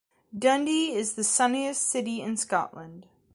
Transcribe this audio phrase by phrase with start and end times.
[0.35, 3.05] Dundee is the sunniest city in Scotland.